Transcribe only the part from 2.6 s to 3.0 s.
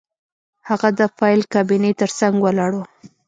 و